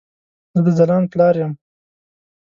[0.53, 1.51] زه د ځلاند پلار يم